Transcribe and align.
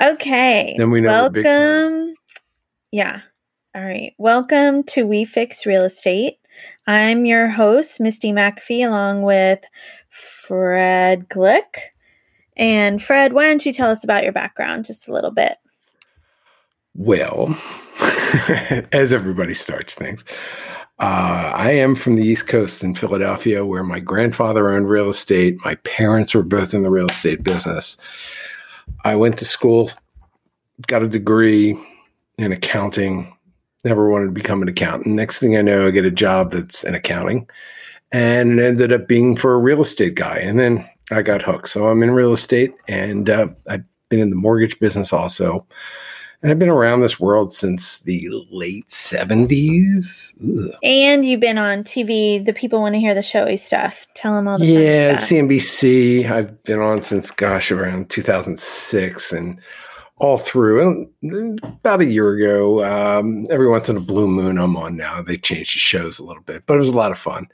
Okay. 0.00 0.76
Then 0.78 0.92
we 0.92 1.00
know 1.00 1.24
we're 1.24 1.30
big 1.30 1.44
time. 1.44 1.54
Welcome. 1.54 2.14
Yeah. 2.92 3.20
All 3.74 3.82
right. 3.82 4.14
Welcome 4.16 4.84
to 4.84 5.04
We 5.04 5.24
Fix 5.24 5.66
Real 5.66 5.82
Estate. 5.82 6.38
I'm 6.86 7.26
your 7.26 7.48
host, 7.48 7.98
Misty 7.98 8.30
McAfee, 8.30 8.86
along 8.86 9.22
with 9.22 9.60
Fred 10.08 11.28
Glick. 11.28 11.80
And 12.56 13.02
Fred, 13.02 13.32
why 13.32 13.46
don't 13.46 13.66
you 13.66 13.72
tell 13.72 13.90
us 13.90 14.04
about 14.04 14.22
your 14.22 14.32
background 14.32 14.84
just 14.84 15.08
a 15.08 15.12
little 15.12 15.32
bit? 15.32 15.58
Well, 16.94 17.58
as 18.92 19.12
everybody 19.12 19.54
starts 19.54 19.96
things, 19.96 20.24
uh, 21.00 21.52
I 21.54 21.72
am 21.72 21.96
from 21.96 22.14
the 22.14 22.24
East 22.24 22.46
Coast 22.46 22.84
in 22.84 22.94
Philadelphia, 22.94 23.66
where 23.66 23.84
my 23.84 23.98
grandfather 23.98 24.70
owned 24.70 24.88
real 24.88 25.08
estate. 25.08 25.56
My 25.64 25.74
parents 25.76 26.36
were 26.36 26.44
both 26.44 26.72
in 26.72 26.84
the 26.84 26.90
real 26.90 27.08
estate 27.08 27.42
business. 27.42 27.96
I 29.04 29.16
went 29.16 29.38
to 29.38 29.44
school, 29.44 29.90
got 30.86 31.02
a 31.02 31.08
degree 31.08 31.78
in 32.38 32.52
accounting, 32.52 33.34
never 33.84 34.08
wanted 34.08 34.26
to 34.26 34.32
become 34.32 34.62
an 34.62 34.68
accountant. 34.68 35.14
Next 35.14 35.38
thing 35.38 35.56
I 35.56 35.62
know, 35.62 35.86
I 35.86 35.90
get 35.90 36.04
a 36.04 36.10
job 36.10 36.52
that's 36.52 36.84
in 36.84 36.94
accounting 36.94 37.48
and 38.12 38.58
it 38.58 38.64
ended 38.64 38.92
up 38.92 39.08
being 39.08 39.36
for 39.36 39.54
a 39.54 39.58
real 39.58 39.80
estate 39.80 40.14
guy. 40.14 40.38
And 40.38 40.58
then 40.58 40.88
I 41.10 41.22
got 41.22 41.42
hooked. 41.42 41.68
So 41.68 41.88
I'm 41.88 42.02
in 42.02 42.10
real 42.10 42.32
estate 42.32 42.74
and 42.86 43.28
uh, 43.28 43.48
I've 43.68 43.84
been 44.08 44.20
in 44.20 44.30
the 44.30 44.36
mortgage 44.36 44.78
business 44.78 45.12
also. 45.12 45.66
And 46.42 46.52
I've 46.52 46.58
been 46.58 46.68
around 46.68 47.00
this 47.00 47.18
world 47.18 47.52
since 47.52 47.98
the 48.00 48.28
late 48.50 48.86
70s. 48.88 50.34
Ugh. 50.40 50.74
And 50.84 51.24
you've 51.24 51.40
been 51.40 51.58
on 51.58 51.82
TV. 51.82 52.44
The 52.44 52.52
people 52.52 52.80
want 52.80 52.94
to 52.94 53.00
hear 53.00 53.14
the 53.14 53.22
showy 53.22 53.56
stuff. 53.56 54.06
Tell 54.14 54.34
them 54.34 54.46
all 54.46 54.56
the 54.58 54.66
Yeah. 54.66 55.16
CNBC. 55.16 56.30
I've 56.30 56.62
been 56.62 56.78
on 56.78 57.02
since, 57.02 57.32
gosh, 57.32 57.72
around 57.72 58.08
2006 58.10 59.32
and 59.32 59.58
all 60.18 60.38
through. 60.38 61.08
And 61.22 61.60
about 61.64 62.00
a 62.02 62.04
year 62.06 62.30
ago, 62.34 62.84
um, 62.84 63.48
every 63.50 63.68
once 63.68 63.88
in 63.88 63.96
a 63.96 64.00
blue 64.00 64.28
moon, 64.28 64.58
I'm 64.58 64.76
on 64.76 64.96
now. 64.96 65.20
They 65.22 65.38
changed 65.38 65.74
the 65.74 65.80
shows 65.80 66.20
a 66.20 66.24
little 66.24 66.42
bit, 66.44 66.62
but 66.66 66.74
it 66.74 66.78
was 66.78 66.88
a 66.88 66.92
lot 66.92 67.10
of 67.10 67.18
fun. 67.18 67.48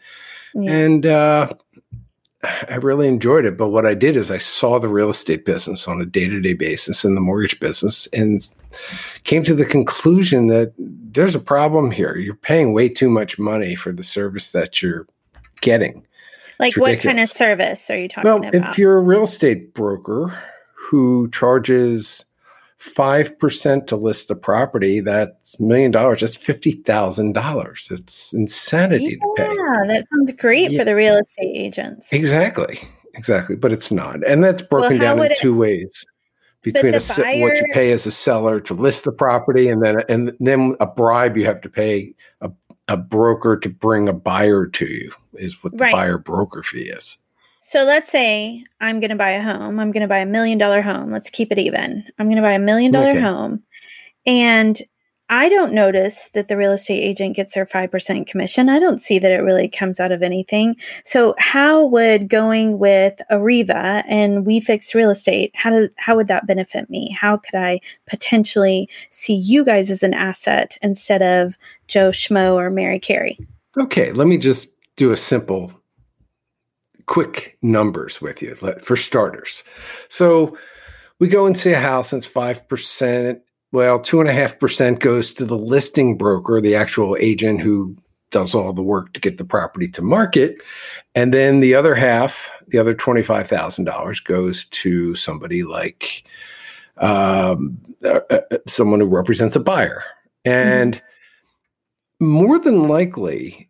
Yeah. 0.55 0.73
And 0.73 1.07
uh, 1.07 1.53
I 2.45 2.77
really 2.77 3.09
enjoyed 3.09 3.45
it. 3.45 3.57
But 3.57 3.69
what 3.69 3.87
I 3.87 3.95
did 3.95 4.17
is 4.17 4.31
I 4.31 4.39
saw 4.39 4.79
the 4.79 4.89
real 4.89 5.11
estate 5.11 5.45
business 5.45 5.89
on 5.89 6.01
a 6.01 6.07
day 6.07 6.29
to 6.29 6.41
day 6.41 6.55
basis 6.55 7.05
and 7.05 7.17
the 7.17 7.21
mortgage 7.21 7.59
business 7.61 8.07
and 8.13 8.41
came 9.25 9.43
to 9.45 9.55
the 9.55 9.65
conclusion 9.65 10.49
that 10.49 10.73
there's 10.79 11.35
a 11.35 11.41
problem 11.41 11.91
here. 11.91 12.17
You're 12.17 12.35
paying 12.35 12.73
way 12.73 12.89
too 12.89 13.09
much 13.09 13.39
money 13.39 13.75
for 13.75 13.93
the 13.93 14.05
service 14.05 14.51
that 14.53 14.83
you're 14.83 15.07
getting. 15.61 16.07
Like, 16.59 16.77
what 16.77 17.01
kind 17.01 17.19
of 17.19 17.29
service 17.29 17.91
are 17.91 17.99
you 17.99 18.09
talking 18.09 18.29
Well, 18.29 18.39
about? 18.39 18.55
Well, 18.55 18.71
if 18.71 18.79
you're 18.79 18.99
a 18.99 19.03
real 19.03 19.25
estate 19.25 19.75
broker 19.75 20.37
who 20.75 21.29
charges 21.31 22.25
5% 22.85 23.87
to 23.87 23.97
list 23.97 24.29
the 24.29 24.37
property, 24.37 25.01
that's 25.01 25.59
million 25.59 25.91
dollars. 25.91 26.21
That's 26.21 26.37
$50,000. 26.37 27.91
It's 27.91 28.33
insanity 28.33 29.17
to 29.17 29.35
pay. 29.37 29.45
yeah, 29.45 29.85
that 29.89 30.05
sounds 30.13 30.33
great 30.33 30.71
Yeah. 30.71 30.81
for 30.81 30.85
the 30.85 30.95
real 30.95 31.17
estate 31.17 31.53
agents. 31.57 32.13
Exactly. 32.13 32.79
Exactly. 33.15 33.57
But 33.57 33.73
it's 33.73 33.91
not. 33.91 34.25
And 34.27 34.43
that's 34.45 34.63
broken 34.63 34.97
how 34.99 35.03
down 35.03 35.19
in 35.27 35.33
it- 35.33 35.39
two 35.39 35.55
ways. 35.57 36.05
Between 36.63 36.95
a, 36.95 37.01
se- 37.01 37.43
what 37.43 37.59
you 37.59 37.67
pay 37.75 37.93
as 37.93 38.07
a 38.07 38.11
seller 38.11 38.59
to 38.61 38.73
list 38.73 39.05
the 39.05 39.13
property 39.13 39.69
and 39.69 39.83
then 39.85 40.01
and 40.09 40.35
then 40.41 40.75
a 40.81 40.87
bribe 40.87 41.37
you 41.37 41.45
have 41.45 41.61
to 41.61 41.69
pay 41.69 42.15
a, 42.41 42.51
a 42.89 42.97
broker 42.97 43.59
to 43.59 43.69
bring 43.69 44.09
a 44.09 44.15
buyer 44.15 44.65
to 44.69 44.87
you 44.87 45.13
is 45.35 45.63
what 45.63 45.73
the 45.75 45.79
Right. 45.85 45.93
buyer 45.93 46.17
broker 46.17 46.63
fee 46.63 46.85
is. 46.89 47.19
So 47.75 47.83
let's 47.83 48.09
say 48.09 48.63
I'm 48.81 49.01
going 49.01 49.11
to 49.11 49.17
buy 49.17 49.31
a 49.31 49.43
home. 49.43 49.81
I'm 49.81 49.91
going 49.91 50.03
to 50.03 50.07
buy 50.07 50.21
a 50.21 50.27
million 50.27 50.59
dollar 50.59 50.81
home. 50.81 51.11
Let's 51.11 51.29
keep 51.29 51.51
it 51.51 51.59
even. 51.59 52.05
I'm 52.21 52.27
going 52.27 52.37
to 52.37 52.41
buy 52.41 52.53
a 52.53 52.59
million 52.61 52.93
dollar 52.93 53.11
Okay. 53.11 53.21
home. 53.21 53.65
And 54.25 54.81
I 55.29 55.49
don't 55.49 55.73
notice 55.73 56.31
that 56.35 56.47
the 56.47 56.57
real 56.57 56.71
estate 56.71 57.03
agent 57.03 57.35
gets 57.35 57.53
their 57.53 57.67
5% 57.67 58.29
commission. 58.29 58.69
I 58.69 58.79
don't 58.79 59.01
see 59.01 59.19
that 59.19 59.33
it 59.33 59.39
really 59.39 59.67
comes 59.67 59.99
out 59.99 60.13
of 60.13 60.23
anything. 60.23 60.77
So 61.05 61.35
how 61.37 61.85
would 61.87 62.29
going 62.29 62.79
with 62.79 63.21
Ariva 63.29 64.05
and 64.07 64.47
We 64.47 64.61
Fix 64.61 64.95
Real 64.95 65.11
Estate, 65.11 65.51
how 65.57 65.71
does 65.71 65.89
how 65.97 66.15
would 66.15 66.29
that 66.29 66.47
benefit 66.47 66.89
me? 66.89 67.11
How 67.11 67.39
could 67.39 67.57
I 67.57 67.81
potentially 68.07 68.89
see 69.11 69.35
you 69.35 69.65
guys 69.65 69.91
as 69.91 70.05
an 70.05 70.15
asset 70.15 70.79
instead 70.81 71.23
of 71.23 71.59
Joe 71.89 72.11
Schmo 72.11 72.55
or 72.55 72.71
Mary 72.71 73.01
Carey? 73.01 73.37
Okay, 73.77 74.13
let 74.13 74.29
me 74.29 74.39
just 74.39 74.69
do 74.95 75.11
a 75.11 75.17
simple, 75.17 75.73
quick 77.07 77.57
numbers 77.63 78.21
with 78.21 78.43
you 78.43 78.55
for 78.55 78.97
starters. 78.97 79.63
So 80.09 80.57
we 81.19 81.29
go 81.29 81.47
and 81.47 81.57
see 81.57 81.73
a 81.73 81.81
house 81.81 82.13
and 82.13 82.23
it's 82.23 82.33
5%. 82.33 83.41
Well, 83.73 83.99
2.5% 83.99 85.01
goes 85.01 85.35
to 85.35 85.45
the 85.45 85.59
listing 85.59 86.17
broker, 86.17 86.61
the 86.61 86.77
actual 86.77 87.17
agent 87.19 87.61
who 87.61 87.97
does 88.31 88.55
all 88.55 88.73
the 88.73 88.83
work 88.83 89.13
to 89.13 89.21
get 89.21 89.39
the 89.39 89.45
property 89.45 89.89
to 89.89 90.03
market. 90.03 90.61
And 91.15 91.33
then 91.33 91.61
the 91.61 91.75
other 91.75 91.95
half, 91.95 92.53
the 92.69 92.79
other 92.79 92.95
$25,000 92.95 94.25
goes 94.25 94.65
to 94.67 95.15
somebody 95.15 95.63
like 95.63 96.25
um, 96.99 97.79
uh, 98.05 98.21
uh, 98.31 98.41
someone 98.67 99.01
who 99.01 99.07
represents 99.07 99.57
a 99.57 99.61
buyer. 99.61 100.03
And 100.45 101.01
more 102.21 102.59
than 102.59 102.89
likely, 102.89 103.69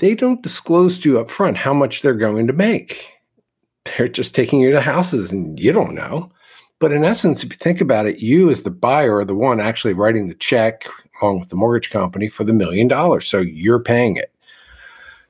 they 0.00 0.14
don't 0.14 0.42
disclose 0.42 0.98
to 0.98 1.10
you 1.10 1.20
up 1.20 1.30
front 1.30 1.56
how 1.56 1.72
much 1.72 2.02
they're 2.02 2.14
going 2.14 2.46
to 2.46 2.52
make. 2.52 3.12
They're 3.84 4.08
just 4.08 4.34
taking 4.34 4.60
you 4.60 4.70
to 4.72 4.80
houses 4.80 5.30
and 5.30 5.58
you 5.60 5.72
don't 5.72 5.94
know. 5.94 6.30
But 6.78 6.92
in 6.92 7.04
essence, 7.04 7.44
if 7.44 7.52
you 7.52 7.58
think 7.58 7.80
about 7.80 8.06
it, 8.06 8.20
you 8.20 8.50
as 8.50 8.62
the 8.62 8.70
buyer 8.70 9.18
are 9.18 9.24
the 9.24 9.34
one 9.34 9.60
actually 9.60 9.92
writing 9.92 10.28
the 10.28 10.34
check 10.34 10.86
along 11.20 11.38
with 11.40 11.50
the 11.50 11.56
mortgage 11.56 11.90
company 11.90 12.28
for 12.28 12.44
the 12.44 12.54
million 12.54 12.88
dollars. 12.88 13.26
So 13.26 13.38
you're 13.38 13.82
paying 13.82 14.16
it. 14.16 14.32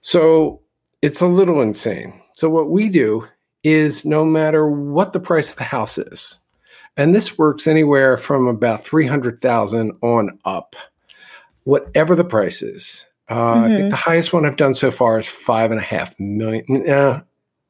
So 0.00 0.60
it's 1.03 1.20
a 1.20 1.26
little 1.26 1.60
insane. 1.60 2.20
So 2.34 2.48
what 2.48 2.70
we 2.70 2.88
do 2.88 3.26
is 3.64 4.04
no 4.04 4.25
matter 4.25 4.70
what 4.70 5.12
the 5.12 5.20
price 5.20 5.50
of 5.50 5.56
the 5.56 5.64
house 5.64 5.98
is, 5.98 6.38
and 6.97 7.14
this 7.14 7.36
works 7.36 7.66
anywhere 7.66 8.16
from 8.16 8.47
about 8.47 8.84
300,000 8.84 9.92
on 10.03 10.38
up, 10.44 10.76
whatever 11.64 12.14
the 12.14 12.25
price 12.25 12.62
is. 12.62 13.06
Uh, 13.30 13.62
I 13.64 13.68
Mhm. 13.68 13.76
think 13.76 13.91
the 13.91 13.96
highest 13.96 14.32
one 14.32 14.44
I've 14.44 14.56
done 14.56 14.74
so 14.74 14.91
far 14.91 15.18
is 15.18 15.28
five 15.28 15.70
and 15.70 15.78
a 15.78 15.82
half 15.84 16.18
million, 16.18 16.64
uh, 16.88 17.20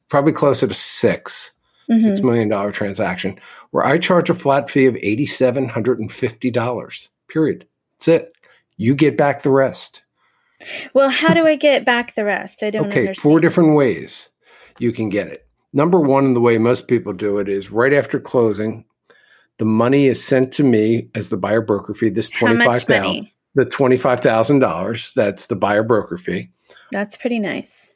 probably 0.09 0.33
closer 0.33 0.67
to 0.67 0.73
six, 0.73 1.51
Mhm. 1.89 2.01
six 2.01 2.23
million 2.23 2.49
dollar 2.49 2.71
transaction 2.71 3.39
where 3.69 3.85
I 3.85 3.97
charge 3.99 4.29
a 4.29 4.33
flat 4.33 4.69
fee 4.69 4.87
of 4.87 4.97
$8,750, 5.03 7.09
period. 7.27 7.65
That's 7.97 8.07
it. 8.07 8.33
You 8.77 8.95
get 8.95 9.17
back 9.17 9.43
the 9.43 9.51
rest. 9.51 10.01
Well, 10.93 11.09
how 11.09 11.33
do 11.33 11.45
I 11.45 11.55
get 11.55 11.85
back 11.85 12.15
the 12.15 12.25
rest? 12.25 12.63
I 12.63 12.69
don't 12.69 12.87
Okay, 12.87 13.01
understand. 13.01 13.17
four 13.23 13.39
different 13.39 13.75
ways 13.75 14.29
you 14.79 14.91
can 14.91 15.09
get 15.09 15.27
it. 15.27 15.45
Number 15.73 15.99
one, 15.99 16.25
and 16.25 16.35
the 16.35 16.41
way 16.41 16.57
most 16.57 16.87
people 16.87 17.13
do 17.13 17.37
it 17.37 17.47
is 17.47 17.71
right 17.71 17.93
after 17.93 18.19
closing, 18.19 18.83
the 19.57 19.65
money 19.65 20.07
is 20.07 20.23
sent 20.23 20.51
to 20.53 20.63
me 20.63 21.07
as 21.15 21.29
the 21.29 21.37
buyer 21.37 21.61
broker 21.61 21.93
fee. 21.93 22.09
This 22.09 22.29
twenty 22.29 22.63
five 22.65 22.83
thousand? 22.83 23.27
The 23.55 23.65
twenty 23.65 23.97
five 23.97 24.19
thousand 24.19 24.59
dollars. 24.59 25.11
That's 25.15 25.47
the 25.47 25.55
buyer 25.55 25.83
broker 25.83 26.17
fee. 26.17 26.49
That's 26.91 27.17
pretty 27.17 27.39
nice. 27.39 27.93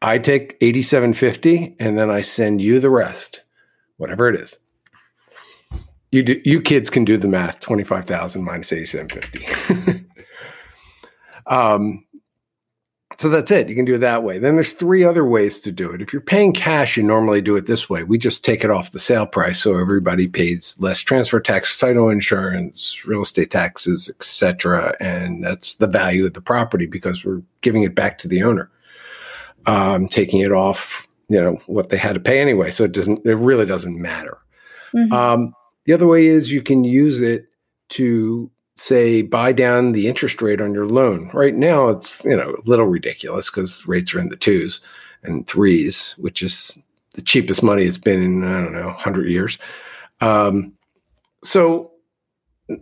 I 0.00 0.18
take 0.18 0.56
eighty 0.60 0.82
seven 0.82 1.12
fifty, 1.12 1.76
and 1.78 1.96
then 1.96 2.10
I 2.10 2.22
send 2.22 2.60
you 2.60 2.80
the 2.80 2.90
rest, 2.90 3.42
whatever 3.96 4.28
it 4.28 4.36
is. 4.40 4.58
You 6.10 6.22
do, 6.22 6.40
you 6.44 6.60
kids 6.60 6.90
can 6.90 7.04
do 7.04 7.16
the 7.16 7.28
math. 7.28 7.60
Twenty 7.60 7.84
five 7.84 8.06
thousand 8.06 8.44
minus 8.44 8.72
eighty 8.72 8.86
seven 8.86 9.08
fifty. 9.08 10.04
um, 11.46 12.04
so 13.18 13.28
that's 13.28 13.50
it. 13.50 13.68
You 13.68 13.74
can 13.74 13.84
do 13.84 13.94
it 13.94 13.98
that 13.98 14.22
way. 14.22 14.38
Then 14.38 14.54
there's 14.54 14.72
three 14.72 15.04
other 15.04 15.24
ways 15.24 15.60
to 15.62 15.72
do 15.72 15.90
it. 15.90 16.02
If 16.02 16.12
you're 16.12 16.22
paying 16.22 16.52
cash, 16.52 16.96
you 16.96 17.02
normally 17.02 17.40
do 17.40 17.56
it 17.56 17.66
this 17.66 17.88
way. 17.88 18.04
We 18.04 18.18
just 18.18 18.44
take 18.44 18.64
it 18.64 18.70
off 18.70 18.92
the 18.92 18.98
sale 18.98 19.26
price, 19.26 19.60
so 19.60 19.78
everybody 19.78 20.28
pays 20.28 20.76
less 20.80 21.00
transfer 21.00 21.40
tax, 21.40 21.78
title 21.78 22.08
insurance, 22.08 23.06
real 23.06 23.22
estate 23.22 23.50
taxes, 23.50 24.08
etc. 24.08 24.94
And 25.00 25.42
that's 25.42 25.76
the 25.76 25.86
value 25.86 26.26
of 26.26 26.34
the 26.34 26.40
property 26.40 26.86
because 26.86 27.24
we're 27.24 27.42
giving 27.60 27.82
it 27.82 27.94
back 27.94 28.18
to 28.18 28.28
the 28.28 28.42
owner, 28.42 28.70
um, 29.66 30.08
taking 30.08 30.40
it 30.40 30.52
off, 30.52 31.08
you 31.28 31.40
know, 31.40 31.60
what 31.66 31.88
they 31.88 31.96
had 31.96 32.14
to 32.14 32.20
pay 32.20 32.40
anyway. 32.40 32.70
So 32.70 32.84
it 32.84 32.92
doesn't. 32.92 33.24
It 33.26 33.36
really 33.36 33.66
doesn't 33.66 34.00
matter. 34.00 34.38
Mhm. 34.94 35.12
Um, 35.12 35.54
the 35.84 35.92
other 35.92 36.06
way 36.06 36.26
is 36.26 36.52
you 36.52 36.62
can 36.62 36.84
use 36.84 37.20
it 37.20 37.46
to 37.90 38.50
say 38.76 39.22
buy 39.22 39.52
down 39.52 39.92
the 39.92 40.08
interest 40.08 40.40
rate 40.42 40.60
on 40.60 40.74
your 40.74 40.86
loan. 40.86 41.30
Right 41.32 41.54
now, 41.54 41.88
it's 41.88 42.24
you 42.24 42.36
know 42.36 42.54
a 42.54 42.68
little 42.68 42.86
ridiculous 42.86 43.50
because 43.50 43.86
rates 43.86 44.14
are 44.14 44.20
in 44.20 44.28
the 44.28 44.36
twos 44.36 44.80
and 45.22 45.46
threes, 45.46 46.14
which 46.18 46.42
is 46.42 46.78
the 47.14 47.22
cheapest 47.22 47.62
money 47.62 47.84
it's 47.84 47.98
been 47.98 48.22
in 48.22 48.44
I 48.44 48.60
don't 48.60 48.72
know 48.72 48.90
hundred 48.90 49.28
years. 49.28 49.58
Um, 50.20 50.72
so 51.42 51.90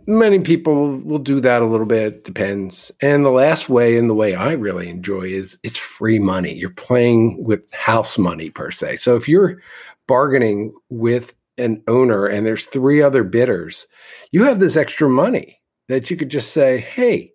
many 0.05 0.39
people 0.39 0.99
will 0.99 1.19
do 1.19 1.41
that 1.41 1.61
a 1.61 1.65
little 1.65 1.87
bit 1.87 2.23
depends 2.23 2.91
and 3.01 3.25
the 3.25 3.31
last 3.31 3.67
way 3.67 3.97
and 3.97 4.09
the 4.09 4.13
way 4.13 4.35
i 4.35 4.53
really 4.53 4.87
enjoy 4.87 5.23
is 5.23 5.57
it's 5.63 5.77
free 5.77 6.19
money 6.19 6.53
you're 6.53 6.69
playing 6.69 7.43
with 7.43 7.69
house 7.73 8.17
money 8.17 8.49
per 8.49 8.71
se 8.71 8.95
so 8.95 9.17
if 9.17 9.27
you're 9.27 9.59
bargaining 10.07 10.73
with 10.89 11.35
an 11.57 11.81
owner 11.87 12.25
and 12.25 12.45
there's 12.45 12.65
three 12.65 13.01
other 13.01 13.23
bidders, 13.23 13.87
you 14.31 14.43
have 14.43 14.59
this 14.59 14.75
extra 14.75 15.09
money 15.09 15.60
that 15.91 16.09
you 16.09 16.17
could 16.17 16.29
just 16.29 16.53
say, 16.53 16.79
hey, 16.79 17.33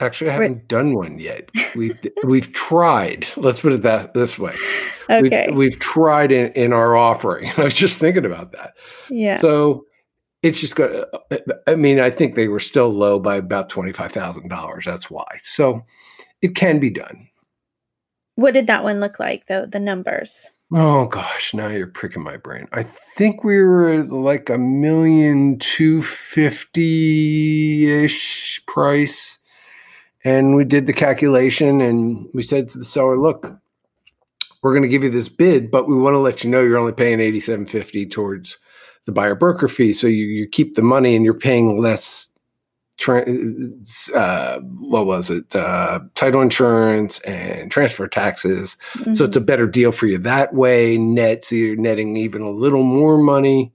Actually, 0.00 0.30
I 0.30 0.34
haven't 0.34 0.52
right. 0.52 0.68
done 0.68 0.94
one 0.94 1.18
yet. 1.18 1.50
We've 1.74 1.98
we've 2.24 2.52
tried. 2.52 3.26
Let's 3.36 3.60
put 3.60 3.72
it 3.72 3.82
that 3.82 4.14
this 4.14 4.38
way. 4.38 4.56
Okay. 5.10 5.46
We've, 5.48 5.56
we've 5.56 5.78
tried 5.80 6.30
in, 6.30 6.52
in 6.52 6.72
our 6.72 6.96
offering. 6.96 7.50
I 7.56 7.64
was 7.64 7.74
just 7.74 7.98
thinking 7.98 8.24
about 8.24 8.52
that. 8.52 8.74
Yeah. 9.10 9.36
So 9.36 9.86
it's 10.42 10.60
just 10.60 10.76
going 10.76 11.04
I 11.66 11.74
mean, 11.74 11.98
I 11.98 12.10
think 12.10 12.34
they 12.34 12.46
were 12.48 12.60
still 12.60 12.90
low 12.90 13.18
by 13.18 13.36
about 13.36 13.70
$25,000. 13.70 14.84
That's 14.84 15.10
why. 15.10 15.26
So 15.42 15.82
it 16.42 16.54
can 16.54 16.78
be 16.78 16.90
done. 16.90 17.28
What 18.36 18.54
did 18.54 18.68
that 18.68 18.84
one 18.84 19.00
look 19.00 19.18
like 19.18 19.46
though? 19.48 19.66
The 19.66 19.80
numbers? 19.80 20.52
Oh 20.72 21.06
gosh, 21.06 21.54
now 21.54 21.68
you're 21.68 21.88
pricking 21.88 22.22
my 22.22 22.36
brain. 22.36 22.68
I 22.72 22.84
think 23.16 23.42
we 23.42 23.60
were 23.62 24.04
like 24.04 24.48
a 24.48 24.58
million 24.58 25.58
two 25.58 26.02
fifty 26.02 27.90
ish 28.04 28.62
price 28.66 29.38
and 30.28 30.54
we 30.54 30.64
did 30.64 30.86
the 30.86 30.92
calculation 30.92 31.80
and 31.80 32.28
we 32.34 32.42
said 32.42 32.68
to 32.68 32.78
the 32.78 32.84
seller, 32.84 33.16
look, 33.16 33.50
we're 34.62 34.72
going 34.72 34.82
to 34.82 34.88
give 34.88 35.02
you 35.02 35.08
this 35.08 35.30
bid, 35.30 35.70
but 35.70 35.88
we 35.88 35.96
want 35.96 36.12
to 36.12 36.18
let 36.18 36.44
you 36.44 36.50
know 36.50 36.60
you're 36.60 36.76
only 36.76 36.92
paying 36.92 37.18
8750 37.18 38.06
towards 38.06 38.58
the 39.06 39.12
buyer 39.12 39.34
broker 39.34 39.68
fee. 39.68 39.94
So 39.94 40.06
you, 40.06 40.26
you 40.26 40.46
keep 40.46 40.74
the 40.74 40.82
money 40.82 41.16
and 41.16 41.24
you're 41.24 41.32
paying 41.32 41.80
less 41.80 42.34
uh, 43.06 44.58
what 44.60 45.06
was 45.06 45.30
it? 45.30 45.56
Uh, 45.56 46.00
title 46.14 46.42
insurance 46.42 47.20
and 47.20 47.70
transfer 47.70 48.06
taxes. 48.06 48.76
Mm-hmm. 48.94 49.14
So 49.14 49.24
it's 49.24 49.36
a 49.36 49.38
mm-hmm. 49.38 49.46
better 49.46 49.66
deal 49.66 49.92
for 49.92 50.08
you 50.08 50.18
that 50.18 50.52
way. 50.52 50.98
Net, 50.98 51.44
so 51.44 51.54
you're 51.54 51.76
netting 51.76 52.16
even 52.18 52.42
a 52.42 52.50
little 52.50 52.82
more 52.82 53.16
money 53.16 53.72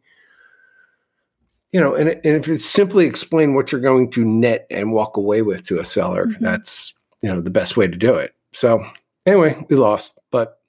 you 1.74 1.80
know, 1.80 1.96
and, 1.96 2.10
and 2.10 2.24
if 2.24 2.48
it's 2.48 2.66
simply 2.66 3.06
explain 3.06 3.56
what 3.56 3.72
you're 3.72 3.82
going 3.82 4.12
to 4.12 4.24
net 4.24 4.68
and 4.70 4.94
walk 4.94 5.18
away 5.18 5.42
with 5.42 5.66
to 5.68 5.80
a 5.80 5.84
seller, 5.84 6.28
mm-hmm. 6.28 6.44
that's 6.44 6.94
you 7.22 7.30
know 7.30 7.42
the 7.42 7.50
best 7.50 7.76
way 7.76 7.88
to 7.88 7.98
do 7.98 8.14
it. 8.14 8.34
So 8.52 8.86
anyway, 9.26 9.66
we 9.70 9.76
lost, 9.76 10.20
but 10.32 10.60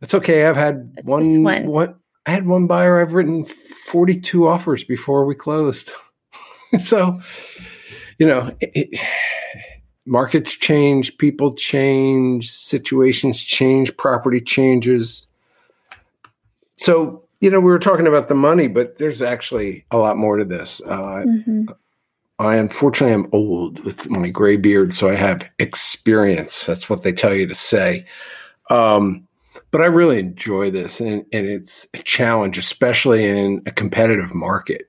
it's 0.00 0.14
okay. 0.14 0.46
I've 0.46 0.56
had 0.56 0.98
one, 1.04 1.42
one, 1.42 1.66
one. 1.66 1.94
I 2.26 2.30
had 2.30 2.46
one 2.46 2.66
buyer. 2.66 3.00
I've 3.00 3.12
written 3.12 3.44
42 3.44 4.48
offers 4.48 4.84
before 4.84 5.26
we 5.26 5.34
closed. 5.34 5.92
so, 6.78 7.20
you 8.18 8.26
know, 8.26 8.50
it, 8.60 8.70
it, 8.74 9.00
markets 10.06 10.56
change, 10.56 11.18
people 11.18 11.54
change, 11.54 12.50
situations 12.50 13.42
change, 13.42 13.96
property 13.96 14.40
changes. 14.40 15.26
So 16.76 17.21
you 17.42 17.50
know, 17.50 17.58
we 17.58 17.72
were 17.72 17.78
talking 17.80 18.06
about 18.06 18.28
the 18.28 18.36
money, 18.36 18.68
but 18.68 18.98
there's 18.98 19.20
actually 19.20 19.84
a 19.90 19.98
lot 19.98 20.16
more 20.16 20.36
to 20.36 20.44
this. 20.44 20.80
Uh, 20.86 21.24
mm-hmm. 21.26 21.64
I 22.38 22.54
unfortunately 22.54 23.14
am 23.14 23.28
old 23.32 23.84
with 23.84 24.08
my 24.08 24.30
gray 24.30 24.56
beard, 24.56 24.94
so 24.94 25.08
I 25.08 25.16
have 25.16 25.50
experience. 25.58 26.64
That's 26.64 26.88
what 26.88 27.02
they 27.02 27.12
tell 27.12 27.34
you 27.34 27.48
to 27.48 27.54
say. 27.54 28.06
Um, 28.70 29.26
but 29.72 29.80
I 29.80 29.86
really 29.86 30.20
enjoy 30.20 30.70
this, 30.70 31.00
and, 31.00 31.26
and 31.32 31.46
it's 31.46 31.88
a 31.94 31.98
challenge, 31.98 32.58
especially 32.58 33.24
in 33.24 33.60
a 33.66 33.72
competitive 33.72 34.32
market, 34.34 34.88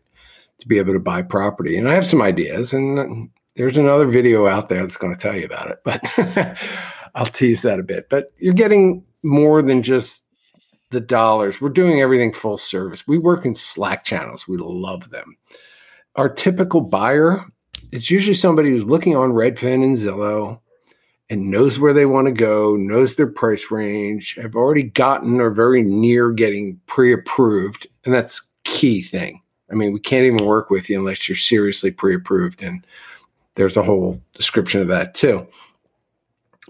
to 0.60 0.68
be 0.68 0.78
able 0.78 0.94
to 0.94 1.00
buy 1.00 1.24
property. 1.24 1.76
And 1.76 1.90
I 1.90 1.96
have 1.96 2.06
some 2.06 2.22
ideas, 2.22 2.72
and 2.72 3.30
there's 3.56 3.78
another 3.78 4.06
video 4.06 4.46
out 4.46 4.70
there 4.70 4.82
that's 4.82 4.98
going 4.98 5.16
to 5.16 5.20
tell 5.20 5.36
you 5.36 5.46
about 5.46 5.72
it, 5.72 5.80
but 5.84 6.60
I'll 7.16 7.26
tease 7.26 7.64
that 7.64 7.80
a 7.80 7.84
bit. 7.84 8.10
But 8.10 8.32
you're 8.38 8.54
getting 8.54 9.04
more 9.24 9.64
than 9.64 9.82
just 9.82 10.24
the 10.94 11.02
dollars. 11.02 11.60
We're 11.60 11.70
doing 11.70 12.02
everything 12.02 12.32
full 12.32 12.58
service. 12.58 13.08
We 13.08 13.18
work 13.18 13.46
in 13.46 13.56
Slack 13.56 14.06
channels. 14.06 14.48
We 14.48 14.58
love 14.58 15.10
them. 15.10 15.36
Our 16.16 16.30
typical 16.30 16.82
buyer 16.82 17.46
is 17.92 18.10
usually 18.10 18.36
somebody 18.36 18.70
who's 18.70 18.86
looking 18.86 19.16
on 19.16 19.32
Redfin 19.32 19.84
and 19.84 19.98
Zillow 19.98 20.60
and 21.30 21.50
knows 21.50 21.80
where 21.80 21.94
they 21.94 22.06
want 22.06 22.28
to 22.28 22.34
go, 22.34 22.76
knows 22.76 23.16
their 23.16 23.28
price 23.28 23.72
range, 23.72 24.36
have 24.36 24.56
already 24.56 24.84
gotten 24.84 25.42
or 25.42 25.50
very 25.50 25.82
near 25.82 26.32
getting 26.32 26.80
pre-approved, 26.86 27.88
and 28.06 28.14
that's 28.14 28.50
key 28.64 29.02
thing. 29.02 29.42
I 29.72 29.76
mean, 29.76 29.94
we 29.94 30.00
can't 30.00 30.26
even 30.26 30.46
work 30.46 30.70
with 30.70 30.90
you 30.90 31.00
unless 31.00 31.28
you're 31.28 31.36
seriously 31.36 31.92
pre-approved 31.92 32.62
and 32.62 32.86
there's 33.56 33.78
a 33.78 33.84
whole 33.84 34.22
description 34.34 34.82
of 34.82 34.88
that 34.88 35.14
too. 35.14 35.48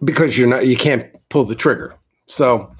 Because 0.04 0.38
you're 0.38 0.48
not 0.48 0.66
you 0.66 0.76
can't 0.76 1.08
pull 1.30 1.46
the 1.46 1.56
trigger. 1.56 1.96
So 2.34 2.74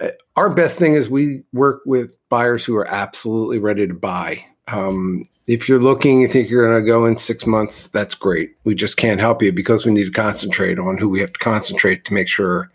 uh, 0.00 0.10
our 0.36 0.50
best 0.50 0.78
thing 0.78 0.94
is 0.94 1.08
we 1.08 1.42
work 1.52 1.82
with 1.84 2.18
buyers 2.28 2.64
who 2.64 2.76
are 2.76 2.86
absolutely 2.86 3.58
ready 3.58 3.86
to 3.86 3.94
buy. 3.94 4.44
Um, 4.68 5.28
if 5.46 5.68
you're 5.68 5.82
looking, 5.82 6.20
you 6.20 6.28
think 6.28 6.48
you're 6.48 6.66
going 6.66 6.82
to 6.82 6.86
go 6.86 7.04
in 7.04 7.16
six 7.16 7.46
months, 7.46 7.88
that's 7.88 8.14
great. 8.14 8.54
We 8.64 8.74
just 8.74 8.96
can't 8.96 9.20
help 9.20 9.42
you 9.42 9.52
because 9.52 9.84
we 9.84 9.92
need 9.92 10.04
to 10.04 10.10
concentrate 10.10 10.78
on 10.78 10.96
who 10.96 11.08
we 11.08 11.20
have 11.20 11.32
to 11.32 11.38
concentrate 11.38 12.04
to 12.06 12.14
make 12.14 12.28
sure 12.28 12.70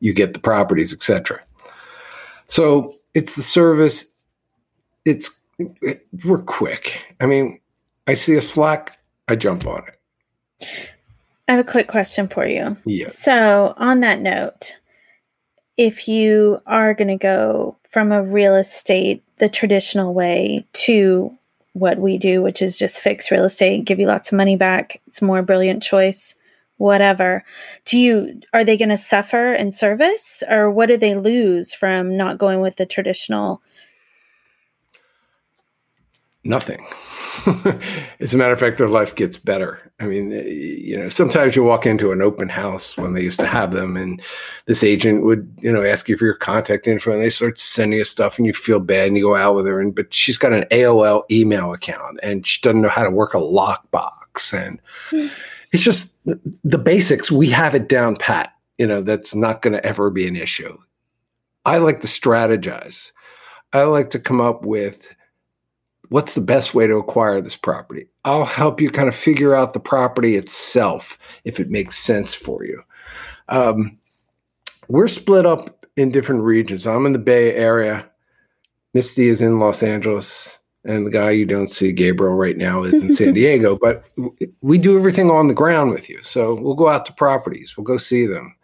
you 0.00 0.14
get 0.14 0.32
the 0.32 0.38
properties, 0.38 0.92
etc. 0.92 1.40
So 2.46 2.94
it's 3.14 3.36
the 3.36 3.42
service. 3.42 4.06
It's 5.04 5.38
it, 5.58 6.06
we're 6.24 6.42
quick. 6.42 7.00
I 7.20 7.26
mean, 7.26 7.60
I 8.06 8.14
see 8.14 8.34
a 8.34 8.40
Slack, 8.40 8.98
I 9.28 9.36
jump 9.36 9.66
on 9.66 9.82
it. 9.86 10.68
I 11.48 11.52
have 11.52 11.66
a 11.66 11.70
quick 11.70 11.88
question 11.88 12.28
for 12.28 12.46
you. 12.46 12.76
Yeah. 12.86 13.08
So 13.08 13.74
on 13.76 14.00
that 14.00 14.20
note, 14.20 14.78
if 15.76 16.08
you 16.08 16.60
are 16.66 16.94
going 16.94 17.08
to 17.08 17.16
go 17.16 17.76
from 17.88 18.12
a 18.12 18.22
real 18.22 18.54
estate 18.54 19.22
the 19.38 19.48
traditional 19.48 20.14
way 20.14 20.66
to 20.72 21.36
what 21.72 21.98
we 21.98 22.18
do, 22.18 22.42
which 22.42 22.62
is 22.62 22.76
just 22.76 23.00
fix 23.00 23.30
real 23.30 23.44
estate, 23.44 23.84
give 23.84 23.98
you 23.98 24.06
lots 24.06 24.30
of 24.30 24.36
money 24.36 24.56
back, 24.56 25.00
it's 25.08 25.20
a 25.20 25.24
more 25.24 25.42
brilliant 25.42 25.82
choice, 25.82 26.36
whatever. 26.76 27.44
Do 27.84 27.98
you 27.98 28.40
are 28.52 28.64
they 28.64 28.76
going 28.76 28.90
to 28.90 28.96
suffer 28.96 29.52
in 29.52 29.72
service 29.72 30.42
or 30.48 30.70
what 30.70 30.86
do 30.86 30.96
they 30.96 31.16
lose 31.16 31.74
from 31.74 32.16
not 32.16 32.38
going 32.38 32.60
with 32.60 32.76
the 32.76 32.86
traditional? 32.86 33.60
Nothing. 36.44 36.86
As 38.20 38.34
a 38.34 38.36
matter 38.36 38.52
of 38.52 38.60
fact, 38.60 38.78
their 38.78 38.88
life 38.88 39.14
gets 39.14 39.38
better. 39.38 39.80
I 39.98 40.06
mean, 40.06 40.32
eh, 40.32 40.44
you 40.44 40.96
know, 40.96 41.08
sometimes 41.08 41.56
you 41.56 41.64
walk 41.64 41.86
into 41.86 42.12
an 42.12 42.22
open 42.22 42.48
house 42.48 42.96
when 42.96 43.14
they 43.14 43.22
used 43.22 43.40
to 43.40 43.46
have 43.46 43.72
them, 43.72 43.96
and 43.96 44.20
this 44.66 44.84
agent 44.84 45.24
would, 45.24 45.50
you 45.60 45.72
know, 45.72 45.82
ask 45.82 46.08
you 46.08 46.16
for 46.16 46.26
your 46.26 46.34
contact 46.34 46.86
info, 46.86 47.12
and 47.12 47.22
they 47.22 47.30
start 47.30 47.58
sending 47.58 47.98
you 47.98 48.04
stuff, 48.04 48.38
and 48.38 48.46
you 48.46 48.52
feel 48.52 48.78
bad, 48.78 49.08
and 49.08 49.16
you 49.16 49.24
go 49.24 49.36
out 49.36 49.54
with 49.54 49.66
her, 49.66 49.80
and 49.80 49.94
but 49.94 50.12
she's 50.12 50.38
got 50.38 50.52
an 50.52 50.64
AOL 50.70 51.24
email 51.30 51.72
account, 51.72 52.20
and 52.22 52.46
she 52.46 52.60
doesn't 52.60 52.82
know 52.82 52.88
how 52.88 53.04
to 53.04 53.10
work 53.10 53.34
a 53.34 53.38
lockbox, 53.38 54.52
and 54.52 54.80
mm. 55.10 55.30
it's 55.72 55.82
just 55.82 56.16
the 56.64 56.78
basics. 56.78 57.32
We 57.32 57.48
have 57.50 57.74
it 57.74 57.88
down 57.88 58.16
pat. 58.16 58.52
You 58.78 58.86
know, 58.86 59.02
that's 59.02 59.34
not 59.34 59.62
going 59.62 59.74
to 59.74 59.86
ever 59.86 60.10
be 60.10 60.26
an 60.26 60.36
issue. 60.36 60.76
I 61.64 61.78
like 61.78 62.00
to 62.00 62.06
strategize. 62.06 63.12
I 63.72 63.82
like 63.84 64.10
to 64.10 64.18
come 64.18 64.40
up 64.40 64.64
with 64.64 65.14
what's 66.08 66.34
the 66.34 66.40
best 66.40 66.74
way 66.74 66.86
to 66.86 66.96
acquire 66.96 67.40
this 67.40 67.56
property? 67.56 68.06
I'll 68.24 68.44
help 68.44 68.80
you 68.80 68.90
kind 68.90 69.08
of 69.08 69.14
figure 69.14 69.54
out 69.54 69.72
the 69.72 69.80
property 69.80 70.36
itself 70.36 71.18
if 71.44 71.60
it 71.60 71.70
makes 71.70 71.98
sense 71.98 72.34
for 72.34 72.64
you. 72.64 72.82
Um, 73.48 73.98
we're 74.88 75.08
split 75.08 75.46
up 75.46 75.86
in 75.96 76.10
different 76.10 76.42
regions. 76.42 76.86
I'm 76.86 77.06
in 77.06 77.12
the 77.12 77.18
Bay 77.18 77.54
Area. 77.54 78.08
Misty 78.92 79.28
is 79.28 79.40
in 79.40 79.58
Los 79.58 79.82
Angeles, 79.82 80.58
and 80.84 81.06
the 81.06 81.10
guy 81.10 81.30
you 81.30 81.46
don't 81.46 81.66
see, 81.66 81.90
Gabriel, 81.92 82.34
right 82.34 82.56
now 82.56 82.84
is 82.84 82.94
in 82.94 83.12
San 83.12 83.34
Diego. 83.34 83.76
But 83.76 84.04
we 84.60 84.78
do 84.78 84.96
everything 84.96 85.30
on 85.30 85.48
the 85.48 85.54
ground 85.54 85.90
with 85.90 86.08
you. 86.08 86.22
So 86.22 86.54
we'll 86.54 86.74
go 86.74 86.88
out 86.88 87.06
to 87.06 87.12
properties, 87.12 87.76
we'll 87.76 87.84
go 87.84 87.96
see 87.96 88.26
them. 88.26 88.54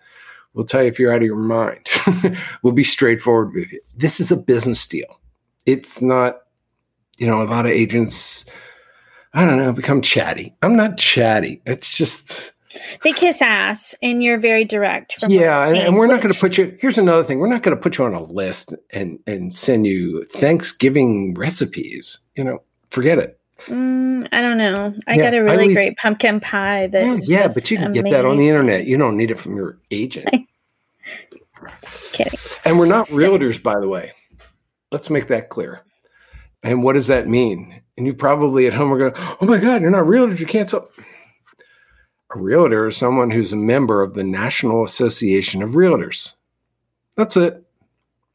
We'll 0.53 0.67
tell 0.67 0.83
you 0.83 0.89
if 0.89 0.99
you're 0.99 1.13
out 1.13 1.23
of 1.23 1.27
your 1.27 1.37
mind. 1.37 1.87
we'll 2.63 2.73
be 2.73 2.83
straightforward 2.83 3.55
with 3.55 3.71
you. 3.71 3.81
This 3.97 4.19
is 4.19 4.33
a 4.33 4.37
business 4.37 4.85
deal. 4.85 5.21
It's 5.65 6.03
not 6.03 6.41
you 7.21 7.27
know, 7.27 7.43
a 7.43 7.45
lot 7.45 7.67
of 7.67 7.73
agents, 7.73 8.47
I 9.35 9.47
don't 9.47 9.59
know, 9.59 9.73
become 9.73 10.01
chatty. 10.01 10.57
I'm 10.63 10.75
not 10.75 10.97
chatty. 10.97 11.63
It's 11.67 11.97
just 11.97 12.53
they 13.03 13.13
kiss 13.13 13.43
ass, 13.43 13.95
and 14.03 14.23
you're 14.23 14.39
very 14.39 14.65
direct. 14.65 15.17
yeah, 15.29 15.67
and, 15.67 15.77
and, 15.77 15.97
we're 15.97 16.07
not 16.07 16.21
going 16.21 16.33
to 16.33 16.39
put 16.39 16.57
you. 16.57 16.77
Here's 16.81 16.99
another 16.99 17.25
thing: 17.25 17.39
we're 17.39 17.49
not 17.49 17.63
going 17.63 17.77
to 17.77 17.81
put 17.81 17.99
you 17.99 18.05
on 18.05 18.15
a 18.15 18.23
list 18.23 18.75
and 18.93 19.19
and 19.27 19.53
send 19.53 19.87
you 19.87 20.25
Thanksgiving 20.27 21.35
recipes. 21.35 22.19
You 22.37 22.45
know, 22.45 22.59
forget 22.91 23.19
it. 23.19 23.39
Mm, 23.67 24.27
I 24.33 24.41
don't 24.41 24.57
know. 24.57 24.95
I 25.07 25.17
yeah, 25.17 25.23
got 25.23 25.35
a 25.35 25.43
really 25.43 25.75
great 25.75 25.97
pumpkin 25.99 26.41
pie. 26.41 26.87
That 26.87 27.05
yeah, 27.05 27.19
yeah 27.23 27.49
but 27.53 27.71
you 27.71 27.77
can 27.77 27.89
amazing. 27.89 28.05
get 28.05 28.11
that 28.13 28.25
on 28.25 28.39
the 28.39 28.49
internet. 28.49 28.87
You 28.87 28.97
don't 28.97 29.17
need 29.17 29.31
it 29.31 29.39
from 29.39 29.57
your 29.57 29.79
agent. 29.91 30.29
Kidding. 32.13 32.39
And 32.65 32.79
we're 32.79 32.87
not 32.87 33.07
realtors, 33.09 33.63
by 33.63 33.79
the 33.79 33.89
way. 33.89 34.13
Let's 34.93 35.11
make 35.11 35.29
that 35.29 35.51
clear. 35.51 35.83
And 36.63 36.83
what 36.83 36.93
does 36.93 37.07
that 37.07 37.29
mean? 37.29 37.81
And 37.97 38.07
you 38.07 38.15
probably 38.15 38.67
at 38.67 38.75
home 38.75 38.93
are 38.93 38.99
going, 38.99 39.13
"Oh 39.41 39.47
my 39.47 39.59
God, 39.59 39.83
you're 39.83 39.91
not 39.91 40.05
realtors. 40.05 40.41
You 40.41 40.47
can't 40.47 40.69
sell." 40.69 40.91
A 42.35 42.39
realtor 42.39 42.89
is 42.89 42.97
someone 42.97 43.31
who's 43.31 43.53
a 43.53 43.57
member 43.57 44.03
of 44.03 44.15
the 44.15 44.23
National 44.23 44.85
Association 44.85 45.63
of 45.63 45.71
Realtors. 45.71 46.35
That's 47.17 47.37
it. 47.37 47.65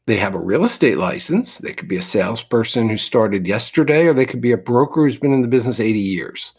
They 0.06 0.16
have 0.16 0.34
a 0.34 0.40
real 0.40 0.64
estate 0.64 0.98
license. 0.98 1.58
They 1.58 1.72
could 1.72 1.88
be 1.88 1.96
a 1.96 2.02
salesperson 2.02 2.88
who 2.88 2.96
started 2.96 3.46
yesterday, 3.46 4.06
or 4.06 4.12
they 4.12 4.26
could 4.26 4.40
be 4.40 4.52
a 4.52 4.56
broker 4.56 5.02
who's 5.02 5.18
been 5.18 5.32
in 5.32 5.42
the 5.42 5.48
business 5.48 5.80
80 5.80 5.98
years. 5.98 6.52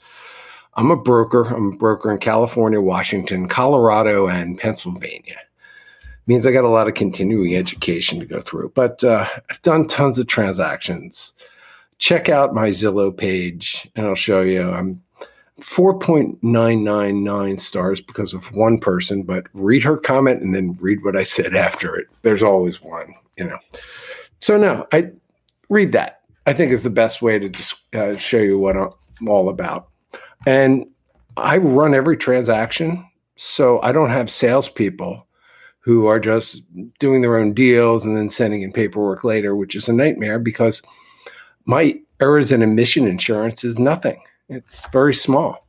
I'm 0.76 0.92
a 0.92 0.98
broker. 0.98 1.44
I'm 1.44 1.74
a 1.74 1.76
broker 1.76 2.12
in 2.12 2.20
California, 2.20 2.82
Washington, 2.82 3.48
Colorado, 3.48 4.28
and 4.28 4.58
Pennsylvania. 4.58 5.38
Means 6.28 6.46
I 6.46 6.52
got 6.52 6.66
a 6.66 6.70
lot 6.70 6.88
of 6.88 6.94
continuing 6.94 7.56
education 7.56 8.20
to 8.20 8.26
go 8.26 8.42
through, 8.42 8.74
but 8.76 9.02
uh, 9.04 9.26
I've 9.50 9.62
done 9.62 9.88
tons 9.88 10.20
of 10.20 10.28
transactions. 10.28 11.34
Check 12.00 12.30
out 12.30 12.54
my 12.54 12.70
Zillow 12.70 13.16
page, 13.16 13.90
and 13.96 14.06
I'll 14.06 14.16
show 14.16 14.42
you. 14.42 14.70
I'm 14.70 15.02
4.999 15.62 17.60
stars 17.60 18.02
because 18.02 18.34
of 18.34 18.52
one 18.54 18.80
person, 18.80 19.24
but 19.24 19.48
read 19.54 19.84
her 19.84 19.98
comment 19.98 20.42
and 20.42 20.54
then 20.54 20.78
read 20.80 21.04
what 21.04 21.16
I 21.16 21.24
said 21.24 21.56
after 21.56 21.96
it. 21.96 22.08
There's 22.22 22.44
always 22.44 22.82
one, 22.82 23.14
you 23.38 23.46
know. 23.46 23.58
So 24.40 24.58
no, 24.58 24.86
I 24.92 25.10
read 25.70 25.94
that. 25.94 26.22
I 26.46 26.54
think 26.54 26.72
is 26.72 26.84
the 26.84 26.90
best 26.90 27.22
way 27.22 27.40
to 27.40 27.50
just 27.50 27.76
uh, 27.94 28.16
show 28.18 28.38
you 28.38 28.60
what 28.60 28.78
I'm 28.78 29.28
all 29.28 29.50
about. 29.50 29.90
And 30.46 30.86
I 31.36 31.58
run 31.58 31.94
every 31.94 32.18
transaction, 32.18 33.04
so 33.36 33.82
I 33.82 33.92
don't 33.92 34.12
have 34.12 34.30
salespeople 34.30 35.28
who 35.80 36.06
are 36.06 36.20
just 36.20 36.62
doing 37.00 37.22
their 37.22 37.38
own 37.38 37.54
deals 37.54 38.06
and 38.06 38.16
then 38.16 38.30
sending 38.30 38.62
in 38.62 38.72
paperwork 38.72 39.24
later, 39.24 39.56
which 39.56 39.76
is 39.76 39.88
a 39.88 39.94
nightmare 39.94 40.38
because 40.38 40.82
my 41.68 42.00
errors 42.20 42.52
and 42.52 42.64
omission 42.64 43.06
insurance 43.06 43.64
is 43.64 43.78
nothing. 43.78 44.20
It's 44.50 44.88
very 44.88 45.14
small. 45.14 45.68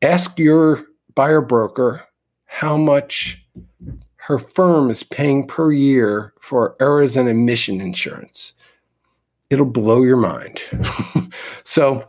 Ask 0.00 0.38
your 0.38 0.86
buyer 1.14 1.40
broker 1.40 2.02
how 2.46 2.76
much 2.76 3.44
her 4.16 4.38
firm 4.38 4.88
is 4.90 5.02
paying 5.02 5.46
per 5.46 5.72
year 5.72 6.32
for 6.40 6.76
errors 6.80 7.16
and 7.16 7.28
omission 7.28 7.80
insurance. 7.80 8.52
It'll 9.50 9.66
blow 9.66 10.02
your 10.02 10.16
mind. 10.16 10.60
so 11.64 12.08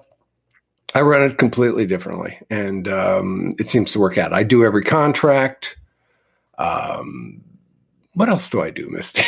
I 0.94 1.02
run 1.02 1.24
it 1.24 1.40
completely 1.40 1.88
differently, 1.88 2.38
and 2.52 2.88
um, 2.88 3.56
it 3.58 3.68
seems 3.68 3.92
to 3.94 4.00
work 4.00 4.20
out. 4.20 4.32
I 4.32 4.44
do 4.44 4.64
every 4.64 4.84
contract. 4.84 5.76
Um, 6.60 7.44
what 8.16 8.30
else 8.30 8.48
do 8.48 8.62
I 8.62 8.70
do, 8.70 8.88
Misty? 8.92 9.24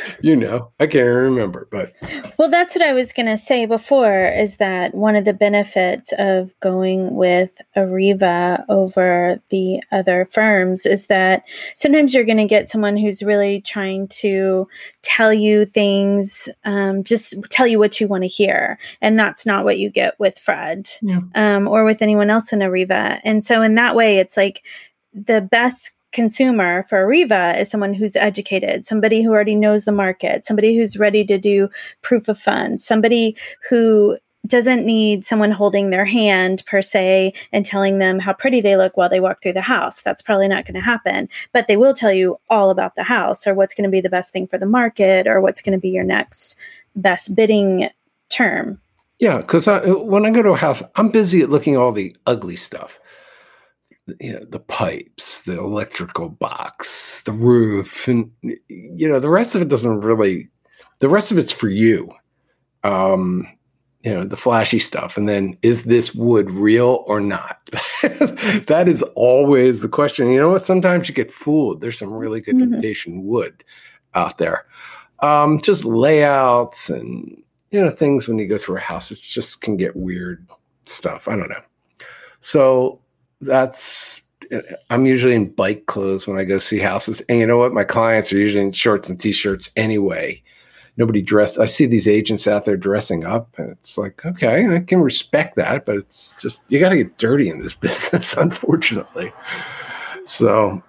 you 0.22 0.34
know, 0.34 0.70
I 0.80 0.86
can't 0.86 1.06
remember, 1.06 1.68
but 1.70 1.92
well, 2.38 2.48
that's 2.48 2.74
what 2.74 2.82
I 2.82 2.94
was 2.94 3.12
going 3.12 3.26
to 3.26 3.36
say 3.36 3.66
before. 3.66 4.26
Is 4.26 4.56
that 4.56 4.94
one 4.94 5.16
of 5.16 5.26
the 5.26 5.34
benefits 5.34 6.12
of 6.16 6.58
going 6.60 7.14
with 7.14 7.50
Areva 7.76 8.64
over 8.70 9.38
the 9.50 9.82
other 9.92 10.26
firms? 10.30 10.86
Is 10.86 11.08
that 11.08 11.44
sometimes 11.74 12.14
you're 12.14 12.24
going 12.24 12.38
to 12.38 12.46
get 12.46 12.70
someone 12.70 12.96
who's 12.96 13.22
really 13.22 13.60
trying 13.60 14.08
to 14.08 14.66
tell 15.02 15.34
you 15.34 15.66
things, 15.66 16.48
um, 16.64 17.04
just 17.04 17.34
tell 17.50 17.66
you 17.66 17.78
what 17.78 18.00
you 18.00 18.08
want 18.08 18.22
to 18.22 18.28
hear, 18.28 18.78
and 19.02 19.18
that's 19.18 19.44
not 19.44 19.64
what 19.64 19.78
you 19.78 19.90
get 19.90 20.18
with 20.18 20.38
Fred 20.38 20.88
yeah. 21.02 21.20
um, 21.34 21.68
or 21.68 21.84
with 21.84 22.00
anyone 22.00 22.30
else 22.30 22.50
in 22.50 22.60
Areva. 22.60 23.20
And 23.24 23.44
so, 23.44 23.60
in 23.60 23.74
that 23.74 23.94
way, 23.94 24.18
it's 24.18 24.38
like 24.38 24.62
the 25.12 25.42
best 25.42 25.97
consumer 26.12 26.84
for 26.88 27.06
Areva 27.06 27.58
is 27.58 27.70
someone 27.70 27.94
who's 27.94 28.16
educated, 28.16 28.86
somebody 28.86 29.22
who 29.22 29.30
already 29.30 29.54
knows 29.54 29.84
the 29.84 29.92
market, 29.92 30.44
somebody 30.44 30.76
who's 30.76 30.98
ready 30.98 31.24
to 31.24 31.38
do 31.38 31.68
proof 32.02 32.28
of 32.28 32.38
funds, 32.38 32.84
somebody 32.84 33.36
who 33.68 34.16
doesn't 34.46 34.86
need 34.86 35.24
someone 35.24 35.50
holding 35.50 35.90
their 35.90 36.04
hand 36.04 36.64
per 36.64 36.80
se 36.80 37.34
and 37.52 37.66
telling 37.66 37.98
them 37.98 38.18
how 38.18 38.32
pretty 38.32 38.60
they 38.60 38.76
look 38.76 38.96
while 38.96 39.08
they 39.08 39.20
walk 39.20 39.42
through 39.42 39.52
the 39.52 39.60
house. 39.60 40.00
That's 40.00 40.22
probably 40.22 40.48
not 40.48 40.64
going 40.64 40.76
to 40.76 40.80
happen, 40.80 41.28
but 41.52 41.66
they 41.66 41.76
will 41.76 41.92
tell 41.92 42.12
you 42.12 42.38
all 42.48 42.70
about 42.70 42.94
the 42.94 43.02
house 43.02 43.46
or 43.46 43.54
what's 43.54 43.74
going 43.74 43.84
to 43.84 43.90
be 43.90 44.00
the 44.00 44.08
best 44.08 44.32
thing 44.32 44.46
for 44.46 44.56
the 44.56 44.66
market 44.66 45.26
or 45.26 45.40
what's 45.40 45.60
going 45.60 45.76
to 45.76 45.80
be 45.80 45.90
your 45.90 46.04
next 46.04 46.56
best 46.96 47.34
bidding 47.34 47.90
term. 48.30 48.80
Yeah, 49.18 49.38
because 49.38 49.66
when 49.66 50.24
I 50.24 50.30
go 50.30 50.42
to 50.42 50.50
a 50.50 50.56
house, 50.56 50.82
I'm 50.94 51.10
busy 51.10 51.42
at 51.42 51.50
looking 51.50 51.74
at 51.74 51.80
all 51.80 51.92
the 51.92 52.16
ugly 52.26 52.56
stuff 52.56 53.00
you 54.20 54.32
know 54.32 54.44
the 54.44 54.60
pipes 54.60 55.42
the 55.42 55.58
electrical 55.58 56.28
box 56.28 57.22
the 57.22 57.32
roof 57.32 58.08
and 58.08 58.30
you 58.68 59.08
know 59.08 59.20
the 59.20 59.30
rest 59.30 59.54
of 59.54 59.62
it 59.62 59.68
doesn't 59.68 60.00
really 60.00 60.48
the 61.00 61.08
rest 61.08 61.30
of 61.30 61.38
it's 61.38 61.52
for 61.52 61.68
you. 61.68 62.10
Um 62.84 63.46
you 64.02 64.14
know 64.14 64.24
the 64.24 64.36
flashy 64.36 64.78
stuff. 64.78 65.16
And 65.16 65.28
then 65.28 65.56
is 65.62 65.84
this 65.84 66.14
wood 66.14 66.50
real 66.50 67.04
or 67.06 67.20
not? 67.20 67.58
That 68.68 68.86
is 68.88 69.02
always 69.14 69.80
the 69.80 69.88
question. 69.88 70.30
You 70.30 70.38
know 70.38 70.50
what? 70.50 70.64
Sometimes 70.64 71.08
you 71.08 71.14
get 71.14 71.32
fooled. 71.32 71.80
There's 71.80 71.98
some 71.98 72.12
really 72.12 72.40
good 72.40 72.56
mm-hmm. 72.56 72.74
imitation 72.74 73.24
wood 73.24 73.64
out 74.14 74.38
there. 74.38 74.66
Um 75.20 75.60
just 75.60 75.84
layouts 75.84 76.90
and 76.90 77.42
you 77.70 77.82
know 77.82 77.90
things 77.90 78.28
when 78.28 78.38
you 78.38 78.46
go 78.46 78.58
through 78.58 78.76
a 78.76 78.80
house 78.80 79.10
it 79.10 79.18
just 79.18 79.60
can 79.60 79.76
get 79.76 79.96
weird 79.96 80.46
stuff. 80.84 81.28
I 81.28 81.36
don't 81.36 81.48
know. 81.48 81.62
So 82.40 83.00
that's 83.40 84.20
I'm 84.90 85.04
usually 85.04 85.34
in 85.34 85.50
bike 85.50 85.86
clothes 85.86 86.26
when 86.26 86.38
I 86.38 86.44
go 86.44 86.58
see 86.58 86.78
houses. 86.78 87.20
And 87.28 87.38
you 87.38 87.46
know 87.46 87.58
what? 87.58 87.74
My 87.74 87.84
clients 87.84 88.32
are 88.32 88.38
usually 88.38 88.64
in 88.64 88.72
shorts 88.72 89.08
and 89.08 89.20
t-shirts 89.20 89.70
anyway. 89.76 90.42
Nobody 90.96 91.22
dress. 91.22 91.58
I 91.58 91.66
see 91.66 91.86
these 91.86 92.08
agents 92.08 92.48
out 92.48 92.64
there 92.64 92.76
dressing 92.76 93.24
up, 93.24 93.56
and 93.56 93.70
it's 93.70 93.98
like, 93.98 94.24
okay, 94.26 94.74
I 94.74 94.80
can 94.80 95.00
respect 95.00 95.54
that, 95.56 95.86
but 95.86 95.96
it's 95.96 96.34
just 96.40 96.62
you 96.68 96.80
got 96.80 96.88
to 96.88 96.96
get 96.96 97.18
dirty 97.18 97.48
in 97.48 97.60
this 97.60 97.74
business, 97.74 98.36
unfortunately. 98.36 99.32
So 100.24 100.82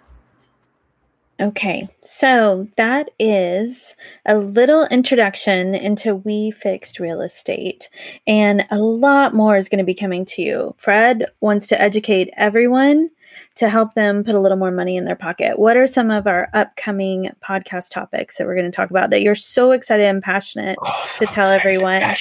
Okay, 1.41 1.88
so 2.01 2.67
that 2.75 3.12
is 3.17 3.96
a 4.25 4.38
little 4.38 4.86
introduction 4.88 5.74
into 5.74 6.15
We 6.15 6.51
Fixed 6.51 7.00
Real 7.00 7.22
Estate, 7.22 7.89
and 8.27 8.65
a 8.72 8.77
lot 8.77 9.34
more 9.34 9.55
is 9.55 9.69
going 9.69 9.79
to 9.79 9.86
be 9.86 9.93
coming 9.93 10.25
to 10.25 10.41
you. 10.41 10.75
Fred 10.77 11.25
wants 11.39 11.67
to 11.67 11.81
educate 11.81 12.29
everyone 12.36 13.10
to 13.55 13.69
help 13.69 13.93
them 13.93 14.24
put 14.25 14.36
a 14.36 14.39
little 14.39 14.58
more 14.58 14.72
money 14.72 14.98
in 14.98 15.05
their 15.05 15.15
pocket. 15.15 15.58
What 15.58 15.77
are 15.77 15.88
some 15.88 16.12
of 16.12 16.27
our 16.27 16.50
upcoming 16.53 17.29
podcast 17.41 17.91
topics 17.91 18.38
that 18.38 18.46
we're 18.46 18.55
going 18.55 18.69
to 18.69 18.75
talk 18.75 18.89
about 18.89 19.10
that 19.12 19.22
you're 19.22 19.36
so 19.36 19.72
excited 19.72 20.05
and 20.05 20.22
passionate 20.22 20.77
oh, 20.81 21.03
so 21.08 21.25
to 21.25 21.31
tell 21.31 21.48
everyone? 21.48 22.01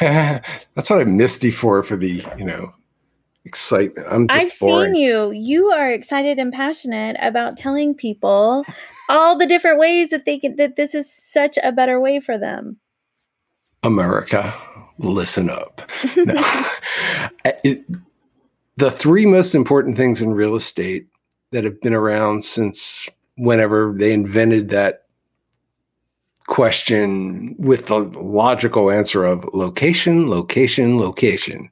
That's 0.00 0.90
what 0.90 1.00
I 1.00 1.04
missed 1.04 1.44
misty 1.44 1.50
for 1.52 1.84
for 1.84 1.96
the 1.96 2.24
you 2.36 2.44
know 2.44 2.72
excitement. 3.44 4.06
I'm 4.10 4.28
just 4.28 4.54
I've 4.54 4.58
boring. 4.60 4.94
seen 4.94 5.02
you. 5.02 5.30
You 5.32 5.70
are 5.70 5.90
excited 5.90 6.38
and 6.38 6.52
passionate 6.52 7.16
about 7.20 7.56
telling 7.56 7.94
people 7.94 8.64
all 9.08 9.36
the 9.36 9.46
different 9.46 9.78
ways 9.78 10.10
that 10.10 10.24
they 10.24 10.38
can 10.38 10.56
that 10.56 10.76
this 10.76 10.94
is 10.94 11.12
such 11.12 11.58
a 11.62 11.72
better 11.72 12.00
way 12.00 12.20
for 12.20 12.38
them. 12.38 12.78
America, 13.82 14.54
listen 14.98 15.50
up. 15.50 15.82
No. 16.16 16.42
it, 17.64 17.84
the 18.76 18.90
three 18.90 19.26
most 19.26 19.54
important 19.54 19.96
things 19.96 20.20
in 20.22 20.34
real 20.34 20.54
estate 20.54 21.06
that 21.52 21.64
have 21.64 21.80
been 21.80 21.94
around 21.94 22.42
since 22.42 23.08
whenever 23.36 23.94
they 23.96 24.12
invented 24.12 24.70
that 24.70 25.04
question 26.46 27.54
with 27.58 27.86
the 27.86 27.98
logical 27.98 28.90
answer 28.90 29.24
of 29.24 29.48
location, 29.54 30.28
location, 30.28 30.98
location 30.98 31.70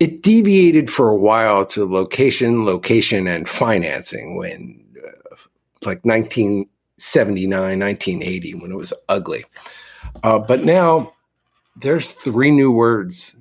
it 0.00 0.22
deviated 0.22 0.90
for 0.90 1.08
a 1.08 1.16
while 1.16 1.66
to 1.66 1.84
location, 1.84 2.64
location, 2.64 3.26
and 3.26 3.48
financing 3.48 4.36
when, 4.36 4.84
uh, 5.04 5.36
like 5.84 6.04
1979, 6.04 7.78
1980, 7.78 8.54
when 8.54 8.70
it 8.70 8.76
was 8.76 8.92
ugly. 9.08 9.44
Uh, 10.22 10.38
but 10.38 10.64
now 10.64 11.12
there's 11.76 12.12
three 12.12 12.50
new 12.50 12.70
words 12.70 13.36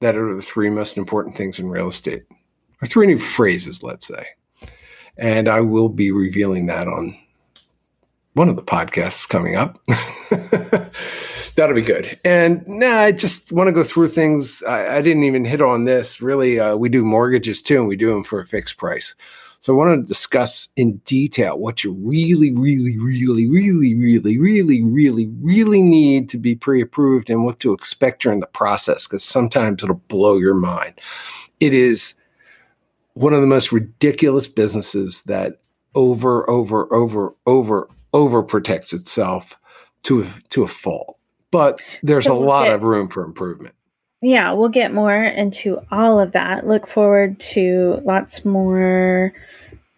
that 0.00 0.16
are 0.16 0.34
the 0.34 0.42
three 0.42 0.68
most 0.68 0.98
important 0.98 1.36
things 1.36 1.58
in 1.58 1.68
real 1.68 1.88
estate, 1.88 2.24
or 2.82 2.86
three 2.86 3.06
new 3.06 3.18
phrases, 3.18 3.82
let's 3.82 4.06
say. 4.06 4.26
And 5.16 5.48
I 5.48 5.60
will 5.60 5.88
be 5.88 6.10
revealing 6.10 6.66
that 6.66 6.88
on 6.88 7.16
one 8.34 8.48
of 8.48 8.56
the 8.56 8.62
podcasts 8.62 9.28
coming 9.28 9.56
up. 9.56 9.78
That'll 11.56 11.74
be 11.74 11.82
good. 11.82 12.18
And 12.24 12.66
now 12.66 12.88
nah, 12.88 13.00
I 13.02 13.12
just 13.12 13.52
want 13.52 13.68
to 13.68 13.72
go 13.72 13.82
through 13.82 14.08
things. 14.08 14.62
I, 14.62 14.96
I 14.96 15.02
didn't 15.02 15.24
even 15.24 15.44
hit 15.44 15.60
on 15.60 15.84
this. 15.84 16.22
Really, 16.22 16.58
uh, 16.58 16.76
we 16.76 16.88
do 16.88 17.04
mortgages 17.04 17.60
too, 17.60 17.78
and 17.78 17.88
we 17.88 17.96
do 17.96 18.12
them 18.12 18.24
for 18.24 18.40
a 18.40 18.46
fixed 18.46 18.78
price. 18.78 19.14
So 19.60 19.72
I 19.72 19.76
want 19.76 20.00
to 20.00 20.06
discuss 20.12 20.70
in 20.74 20.96
detail 21.04 21.56
what 21.56 21.84
you 21.84 21.92
really, 21.92 22.50
really, 22.50 22.98
really, 22.98 23.48
really, 23.48 23.94
really, 23.94 24.34
really, 24.34 24.82
really, 24.82 25.26
really 25.40 25.82
need 25.82 26.28
to 26.30 26.38
be 26.38 26.56
pre-approved 26.56 27.30
and 27.30 27.44
what 27.44 27.60
to 27.60 27.72
expect 27.72 28.22
during 28.22 28.40
the 28.40 28.48
process, 28.48 29.06
because 29.06 29.22
sometimes 29.22 29.84
it'll 29.84 30.02
blow 30.08 30.36
your 30.36 30.54
mind. 30.54 30.94
It 31.60 31.74
is 31.74 32.14
one 33.14 33.34
of 33.34 33.40
the 33.40 33.46
most 33.46 33.70
ridiculous 33.70 34.48
businesses 34.48 35.22
that 35.22 35.60
over, 35.94 36.48
over, 36.50 36.92
over, 36.92 37.32
over, 37.46 37.88
over 38.12 38.42
protects 38.42 38.92
itself 38.92 39.58
to 40.04 40.22
a, 40.22 40.34
to 40.50 40.62
a 40.62 40.68
fault. 40.68 41.18
But 41.50 41.82
there's 42.02 42.24
so 42.24 42.36
a 42.36 42.38
lot 42.38 42.68
of 42.68 42.82
room 42.82 43.08
for 43.08 43.24
improvement. 43.24 43.74
Yeah, 44.22 44.52
we'll 44.52 44.68
get 44.68 44.94
more 44.94 45.22
into 45.22 45.80
all 45.90 46.20
of 46.20 46.32
that. 46.32 46.66
Look 46.66 46.86
forward 46.86 47.38
to 47.40 48.00
lots 48.04 48.44
more 48.44 49.32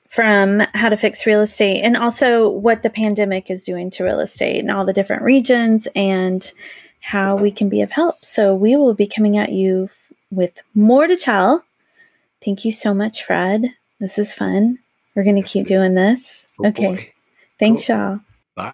from 0.09 0.61
how 0.75 0.89
to 0.89 0.97
fix 0.97 1.27
real 1.27 1.41
estate 1.41 1.83
and 1.83 1.97
also 1.97 2.49
what 2.49 2.83
the 2.83 2.91
pandemic 2.91 3.51
is 3.51 3.65
doing 3.65 3.91
to 3.91 4.05
real 4.05 4.21
estate 4.21 4.61
and 4.61 4.71
all 4.71 4.87
the 4.87 4.93
different 4.93 5.23
regions 5.23 5.89
and 5.95 6.53
how 7.01 7.37
we 7.37 7.51
can 7.51 7.69
be 7.69 7.83
of 7.83 7.91
help. 7.91 8.25
So 8.25 8.55
we 8.55 8.77
will 8.77 8.95
be 8.95 9.07
coming 9.07 9.37
at 9.37 9.53
you 9.53 9.85
f- 9.85 10.13
with 10.31 10.63
more 10.75 11.07
to 11.07 11.17
tell. 11.17 11.65
Thank 12.43 12.65
you 12.65 12.73
so 12.73 12.95
much, 12.95 13.25
Fred. 13.25 13.75
This 14.01 14.19
is 14.19 14.33
fun. 14.33 14.79
We're 15.15 15.25
going 15.25 15.43
to 15.43 15.49
keep 15.49 15.67
doing 15.67 15.95
this. 15.95 16.47
Oh, 16.61 16.69
okay. 16.69 16.95
Boy. 16.95 17.14
Thanks, 17.59 17.87
cool. 17.87 17.97
y'all. 17.97 18.21